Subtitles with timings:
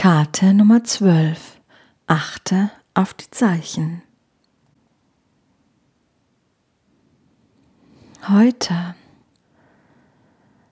[0.00, 1.60] Karte Nummer 12.
[2.06, 4.00] Achte auf die Zeichen.
[8.26, 8.94] Heute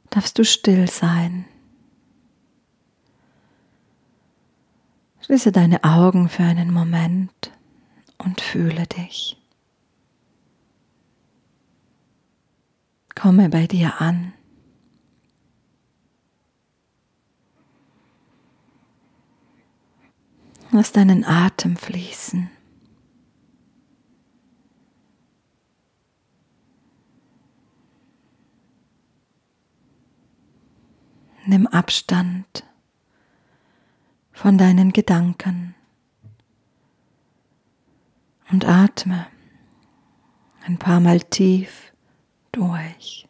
[0.09, 1.45] darfst du still sein.
[5.21, 7.53] Schließe deine Augen für einen Moment
[8.17, 9.37] und fühle dich.
[13.15, 14.33] Komme bei dir an.
[20.79, 22.49] Lass deinen Atem fließen.
[31.47, 32.65] Nimm Abstand
[34.31, 35.75] von deinen Gedanken
[38.53, 39.27] und atme
[40.65, 41.93] ein paar Mal tief
[42.53, 43.28] durch.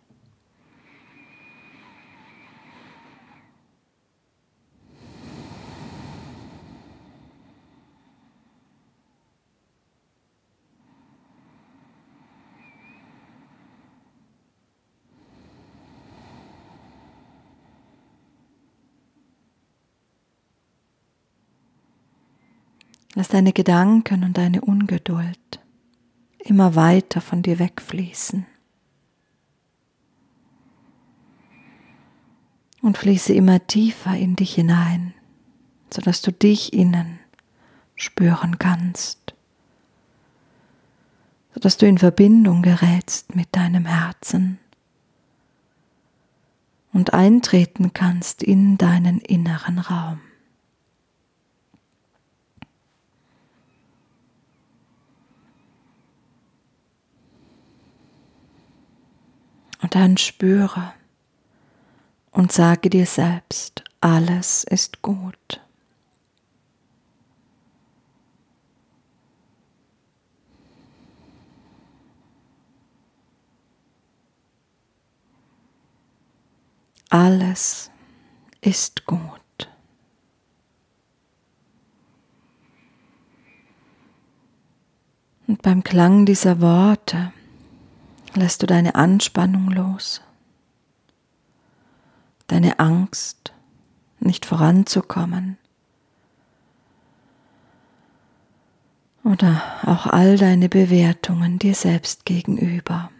[23.18, 25.58] Lass deine Gedanken und deine Ungeduld
[26.38, 28.46] immer weiter von dir wegfließen.
[32.80, 35.14] Und fließe immer tiefer in dich hinein,
[35.92, 37.18] sodass du dich innen
[37.96, 39.34] spüren kannst,
[41.54, 44.60] sodass du in Verbindung gerätst mit deinem Herzen
[46.92, 50.20] und eintreten kannst in deinen inneren Raum.
[59.80, 60.92] Und dann spüre
[62.30, 65.60] und sage dir selbst, alles ist gut.
[77.10, 77.90] Alles
[78.60, 79.40] ist gut.
[85.46, 87.32] Und beim Klang dieser Worte
[88.38, 90.22] lässt du deine Anspannung los,
[92.46, 93.52] deine Angst,
[94.20, 95.58] nicht voranzukommen
[99.22, 103.10] oder auch all deine Bewertungen dir selbst gegenüber.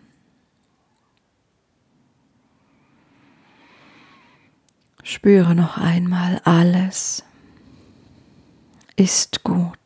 [5.03, 7.25] Spüre noch einmal, alles
[8.97, 9.79] ist gut.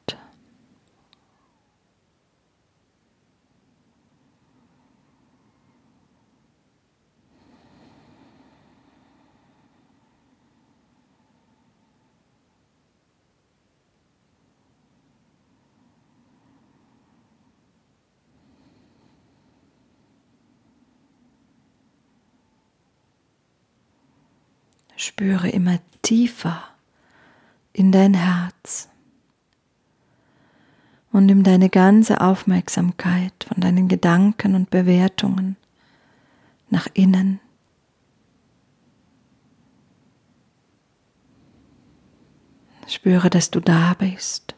[25.02, 26.62] Spüre immer tiefer
[27.72, 28.88] in dein Herz
[31.10, 35.56] und nimm deine ganze Aufmerksamkeit von deinen Gedanken und Bewertungen
[36.70, 37.40] nach innen.
[42.86, 44.54] Spüre, dass du da bist.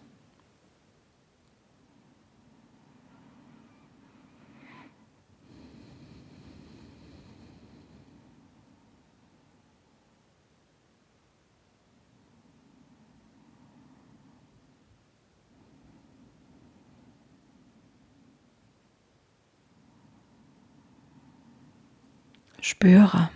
[22.84, 23.30] Spüre,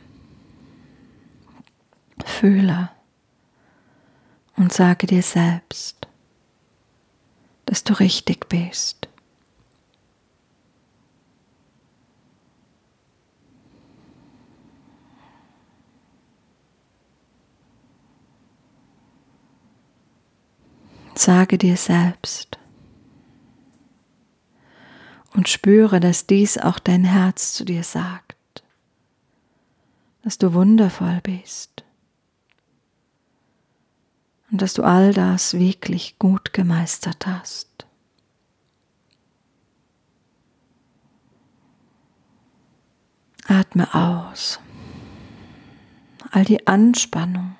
[2.23, 2.91] fühle
[4.57, 6.07] und sage dir selbst,
[7.65, 9.09] dass du richtig bist.
[21.15, 22.59] Sage dir selbst
[25.33, 28.28] und spüre, dass dies auch dein Herz zu dir sagt
[30.23, 31.85] dass du wundervoll bist
[34.51, 37.87] und dass du all das wirklich gut gemeistert hast.
[43.47, 44.61] Atme aus.
[46.31, 47.57] All die Anspannung.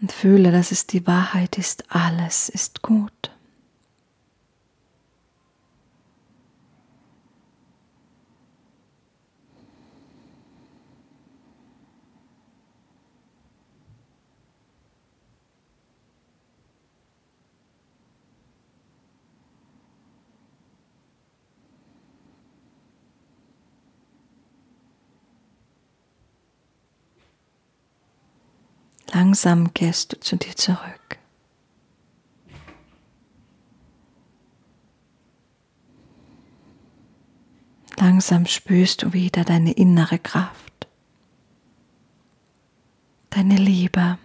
[0.00, 3.35] Und fühle, dass es die Wahrheit ist, alles ist gut.
[29.16, 31.18] Langsam kehrst du zu dir zurück.
[37.96, 40.86] Langsam spürst du wieder deine innere Kraft,
[43.30, 44.18] deine Liebe.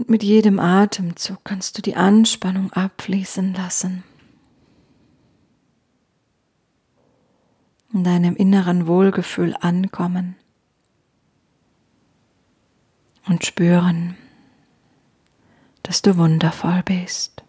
[0.00, 4.02] Und mit jedem Atemzug kannst du die Anspannung abfließen lassen.
[7.92, 10.36] In deinem inneren Wohlgefühl ankommen
[13.26, 14.16] und spüren,
[15.82, 17.44] dass du wundervoll bist.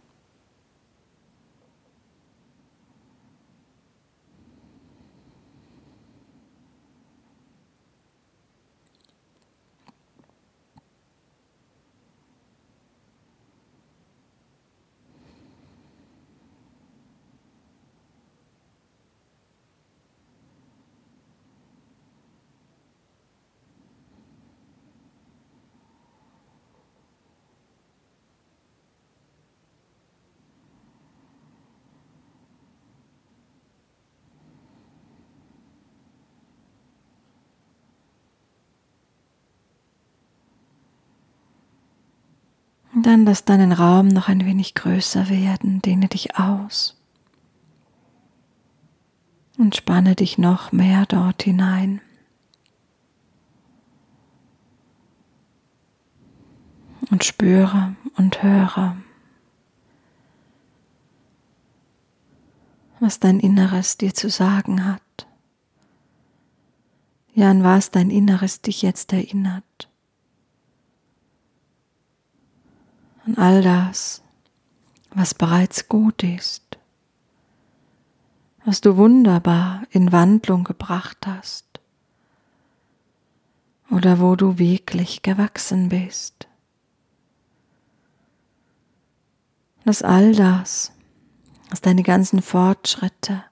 [43.03, 47.01] Dann lass deinen Raum noch ein wenig größer werden, dehne dich aus
[49.57, 52.01] und spanne dich noch mehr dort hinein.
[57.09, 58.95] Und spüre und höre,
[62.99, 65.27] was dein Inneres dir zu sagen hat.
[67.33, 69.90] Ja, an was dein Inneres dich jetzt erinnert.
[73.31, 74.21] An all das,
[75.13, 76.77] was bereits gut ist,
[78.65, 81.65] was du wunderbar in Wandlung gebracht hast
[83.89, 86.47] oder wo du wirklich gewachsen bist.
[89.85, 90.91] Dass all das,
[91.69, 93.43] dass deine ganzen Fortschritte,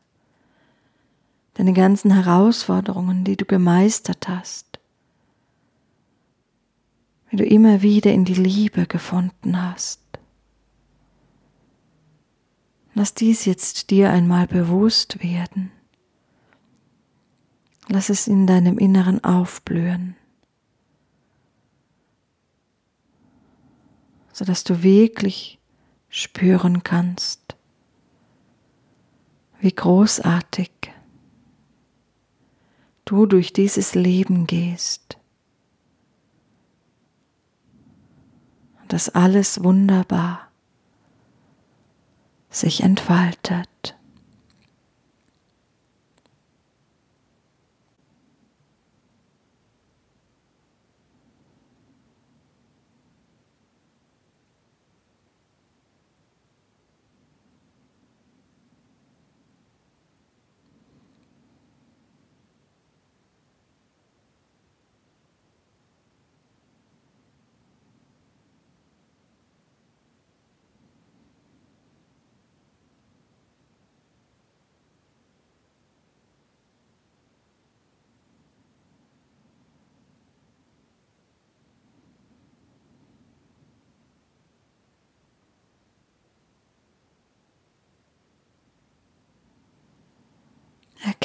[1.56, 4.79] deine ganzen Herausforderungen, die du gemeistert hast,
[7.30, 10.02] wie du immer wieder in die Liebe gefunden hast.
[12.96, 15.72] Lass dies jetzt dir einmal bewusst werden.
[17.88, 20.16] Lass es in deinem Inneren aufblühen,
[24.32, 25.60] sodass du wirklich
[26.10, 27.56] spüren kannst,
[29.60, 30.72] wie großartig
[33.06, 35.19] du durch dieses Leben gehst.
[38.89, 40.50] Dass alles wunderbar
[42.50, 43.99] sich entfaltet.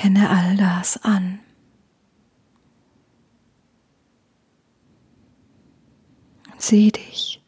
[0.04, 1.38] Erkenne all das an.
[6.58, 7.42] Sieh dich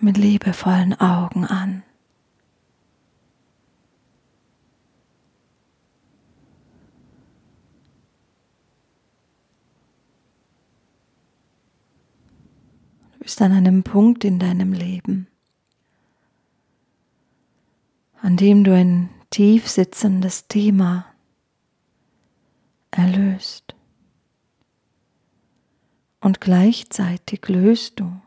[0.00, 1.84] mit liebevollen Augen an.
[13.12, 15.28] Du bist an einem Punkt in deinem Leben,
[18.28, 21.06] an dem du ein tief sitzendes Thema
[22.90, 23.74] erlöst.
[26.20, 28.20] Und gleichzeitig löst du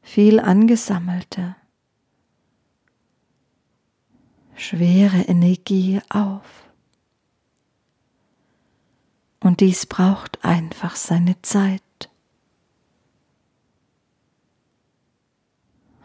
[0.00, 1.54] viel angesammelte,
[4.54, 6.64] schwere Energie auf.
[9.40, 12.08] Und dies braucht einfach seine Zeit.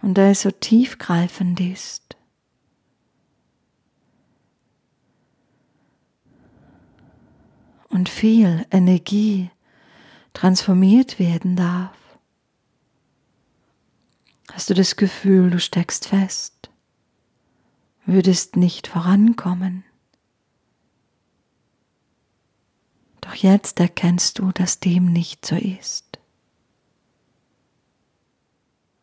[0.02, 2.07] Und da es so tiefgreifend ist,
[7.98, 9.50] und viel Energie
[10.34, 11.98] transformiert werden darf.
[14.52, 16.70] Hast du das Gefühl, du steckst fest,
[18.06, 19.84] würdest nicht vorankommen?
[23.22, 26.20] Doch jetzt erkennst du, dass dem nicht so ist.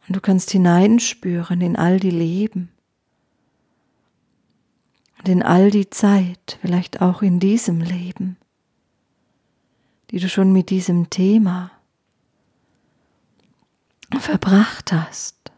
[0.06, 2.70] Und du kannst hineinspüren in all die Leben
[5.18, 8.36] und in all die Zeit, vielleicht auch in diesem Leben,
[10.14, 11.72] die du schon mit diesem Thema
[14.16, 15.50] verbracht hast.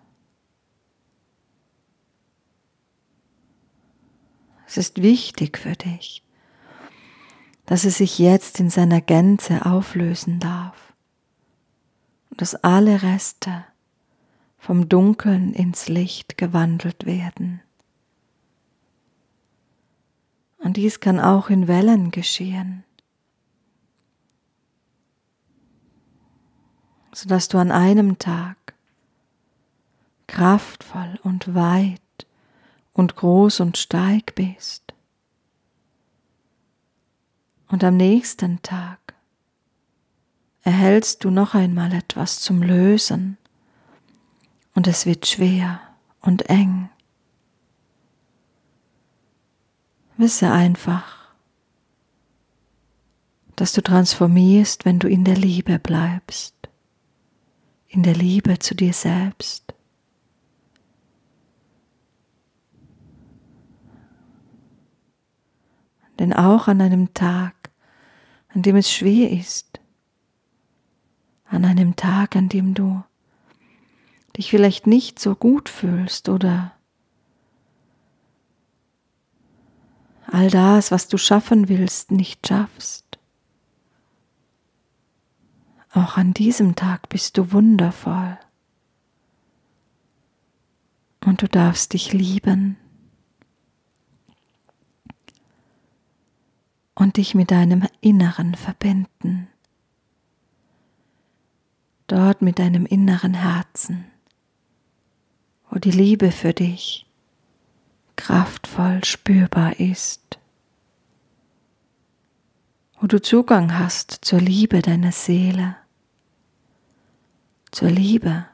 [4.66, 6.22] Es ist wichtig für dich,
[7.66, 10.94] dass es sich jetzt in seiner Gänze auflösen darf
[12.30, 13.62] und dass alle Reste
[14.56, 17.60] vom Dunkeln ins Licht gewandelt werden.
[20.56, 22.85] Und dies kann auch in Wellen geschehen,
[27.16, 28.74] sodass du an einem Tag
[30.26, 32.26] kraftvoll und weit
[32.92, 34.92] und groß und steig bist.
[37.68, 39.14] Und am nächsten Tag
[40.60, 43.38] erhältst du noch einmal etwas zum Lösen
[44.74, 45.80] und es wird schwer
[46.20, 46.90] und eng.
[50.18, 51.30] Wisse einfach,
[53.56, 56.55] dass du transformierst, wenn du in der Liebe bleibst,
[57.88, 59.74] in der Liebe zu dir selbst.
[66.18, 67.54] Denn auch an einem Tag,
[68.48, 69.80] an dem es schwer ist,
[71.44, 73.02] an einem Tag, an dem du
[74.36, 76.72] dich vielleicht nicht so gut fühlst oder
[80.26, 83.05] all das, was du schaffen willst, nicht schaffst.
[85.92, 88.38] Auch an diesem Tag bist du wundervoll.
[91.24, 92.76] Und du darfst dich lieben.
[96.94, 99.48] Und dich mit deinem Inneren verbinden,
[102.06, 104.06] dort mit deinem inneren Herzen
[105.76, 107.04] wo die Liebe für dich
[108.16, 110.38] kraftvoll spürbar ist,
[113.06, 115.76] du Zugang hast zur Liebe deiner Seele,
[117.70, 118.46] zur Liebe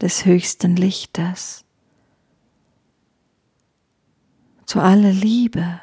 [0.00, 1.64] des höchsten Lichtes,
[4.66, 5.80] zu aller Liebe,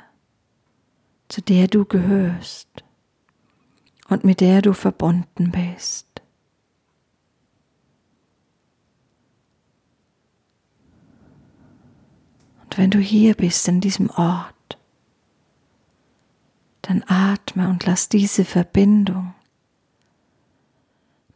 [1.28, 2.84] zu der du gehörst
[4.10, 6.08] und mit der du verbunden bist.
[12.64, 14.59] Und wenn du hier bist in diesem Ort,
[16.90, 19.36] dann atme und lass diese Verbindung,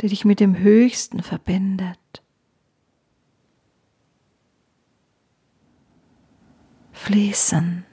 [0.01, 2.24] die dich mit dem Höchsten verbindet,
[6.91, 7.86] fließen.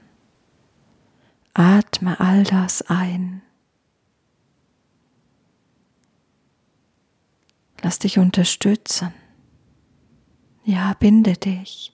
[1.53, 3.43] Atme all das ein.
[7.83, 9.13] Lass dich unterstützen.
[10.63, 11.93] Ja, binde dich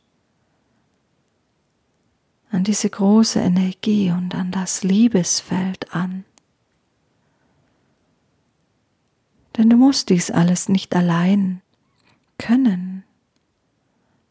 [2.50, 6.24] an diese große Energie und an das Liebesfeld an.
[9.58, 11.62] Denn du musst dies alles nicht allein
[12.38, 13.04] können.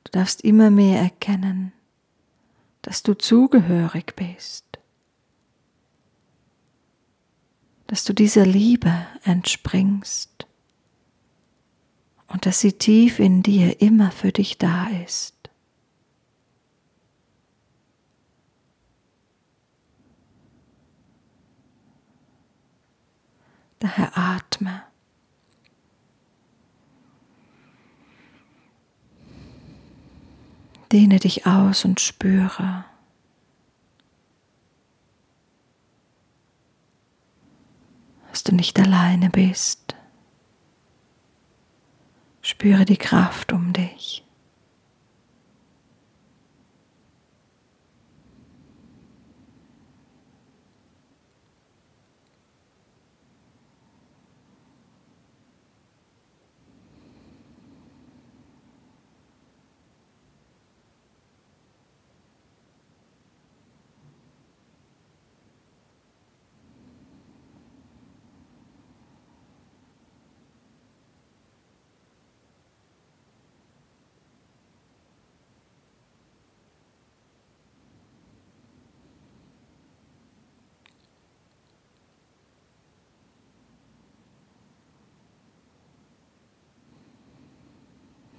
[0.05, 1.73] Du darfst immer mehr erkennen,
[2.83, 4.65] dass du zugehörig bist,
[7.89, 10.47] dass du dieser Liebe entspringst
[12.29, 15.36] und dass sie tief in dir immer für dich da ist.
[23.87, 24.83] Daher atme.
[30.91, 32.85] Dehne dich aus und spüre.
[38.31, 39.95] dass du nicht alleine bist.
[42.43, 44.26] Spüre die Kraft um dich.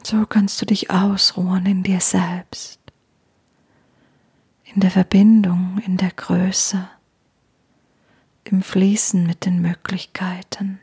[0.09, 2.79] So kannst du dich ausruhen in dir selbst,
[4.63, 6.87] in der Verbindung, in der Größe,
[8.45, 10.79] im Fließen mit den Möglichkeiten.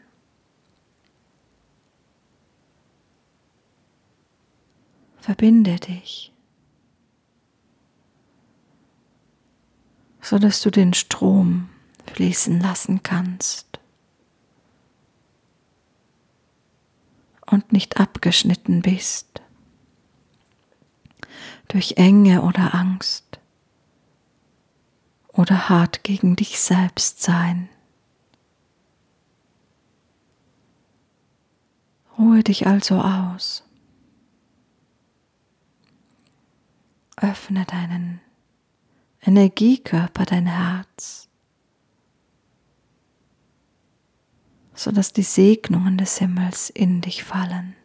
[5.17, 6.31] Verbinde dich,
[10.21, 11.71] so dass du den Strom
[12.13, 13.64] fließen lassen kannst
[17.55, 19.41] und nicht abgeschnitten bist
[21.69, 23.41] durch Enge oder Angst
[25.29, 27.69] oder hart gegen dich selbst sein.
[32.19, 33.65] Ruhe dich also aus.
[37.17, 38.21] Öffne deinen
[39.21, 41.29] Energiekörper, dein Herz,
[44.75, 47.77] sodass die Segnungen des Himmels in dich fallen.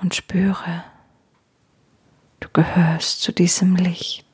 [0.00, 0.84] Und spüre,
[2.38, 4.27] du gehörst zu diesem Licht.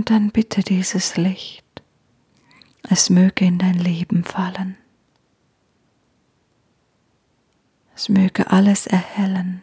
[0.00, 1.82] Und dann bitte dieses Licht,
[2.88, 4.78] es möge in dein Leben fallen.
[7.94, 9.60] Es möge alles erhellen,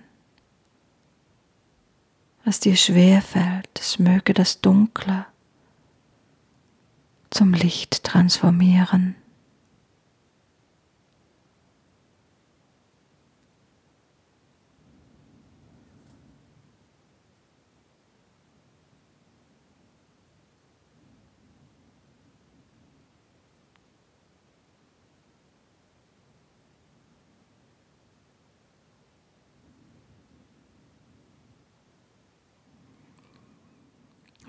[2.46, 3.80] was dir schwer fällt.
[3.80, 5.26] Es möge das Dunkle
[7.32, 9.16] zum Licht transformieren.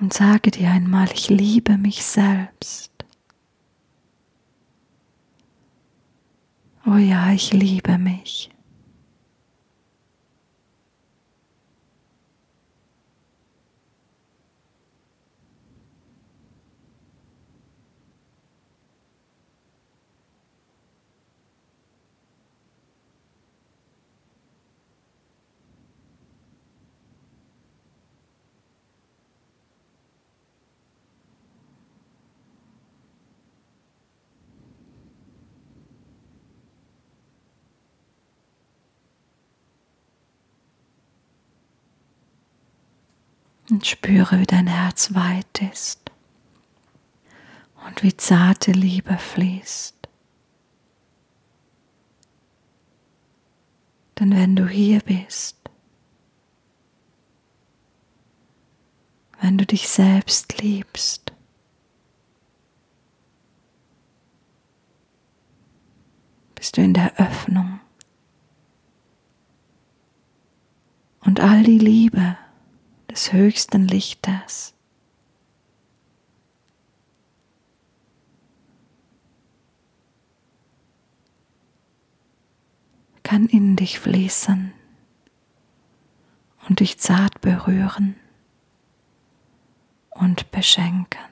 [0.01, 2.93] Und sage dir einmal, ich liebe mich selbst.
[6.87, 8.51] Oh ja, ich liebe mich.
[43.79, 46.11] Und spüre, wie dein Herz weit ist
[47.87, 49.95] und wie zarte Liebe fließt.
[54.19, 55.59] Denn wenn du hier bist,
[59.41, 61.31] wenn du dich selbst liebst,
[66.57, 67.79] bist du in der Öffnung.
[71.21, 72.37] Und all die Liebe,
[73.11, 74.75] des höchsten Lichtes.
[83.29, 84.73] kann in dich fließen
[86.67, 88.17] und dich zart berühren
[90.09, 91.28] und beschenken.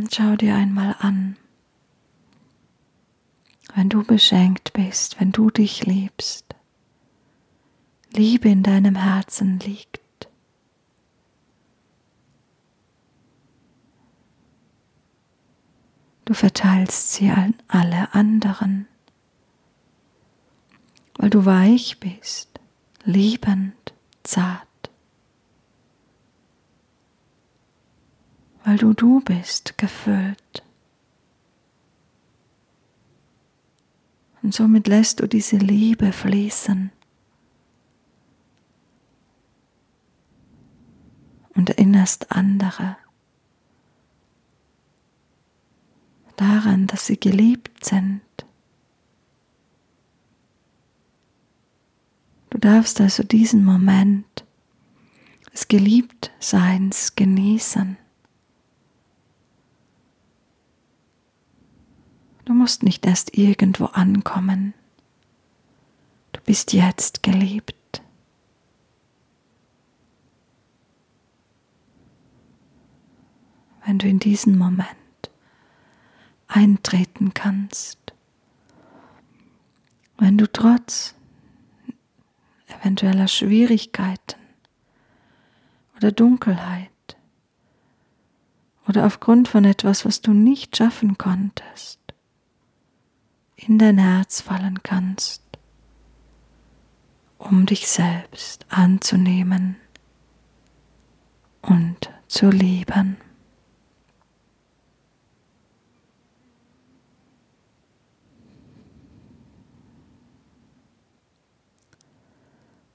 [0.00, 1.36] Und schau dir einmal an,
[3.74, 6.54] wenn du beschenkt bist, wenn du dich liebst,
[8.14, 10.00] Liebe in deinem Herzen liegt.
[16.24, 18.88] Du verteilst sie an alle anderen,
[21.16, 22.48] weil du weich bist,
[23.04, 23.74] liebend,
[24.22, 24.69] zart.
[28.64, 30.62] Weil du du bist, gefüllt.
[34.42, 36.90] Und somit lässt du diese Liebe fließen.
[41.54, 42.96] Und erinnerst andere
[46.40, 48.22] daran, dass sie geliebt sind.
[52.48, 54.46] Du darfst also diesen Moment
[55.52, 57.98] des Geliebtseins genießen.
[62.50, 64.74] Du musst nicht erst irgendwo ankommen.
[66.32, 68.02] Du bist jetzt geliebt.
[73.86, 74.88] Wenn du in diesen Moment
[76.48, 78.00] eintreten kannst,
[80.18, 81.14] wenn du trotz
[82.66, 84.40] eventueller Schwierigkeiten
[85.96, 86.90] oder Dunkelheit
[88.88, 91.99] oder aufgrund von etwas, was du nicht schaffen konntest,
[93.66, 95.42] in dein Herz fallen kannst,
[97.38, 99.76] um dich selbst anzunehmen
[101.62, 103.16] und zu lieben.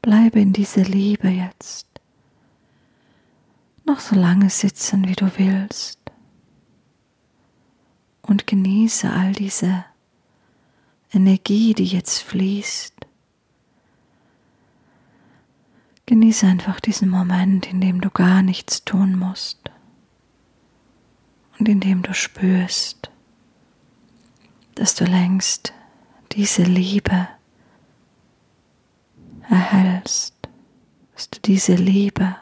[0.02, 1.88] Bleibe in dieser Liebe jetzt
[3.86, 6.00] noch so lange sitzen, wie du willst
[8.22, 9.86] und genieße all diese
[11.16, 12.94] Energie, die jetzt fließt.
[16.06, 19.60] Genieße einfach diesen Moment, in dem du gar nichts tun musst
[21.58, 23.10] und in dem du spürst,
[24.76, 25.74] dass du längst
[26.34, 27.30] diese Liebe
[29.50, 30.36] erhältst,
[31.14, 32.36] dass du diese Liebe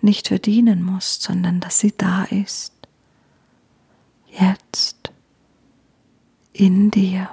[0.00, 2.72] nicht verdienen musst, sondern dass sie da ist.
[4.28, 5.01] Jetzt
[6.52, 7.28] in dir.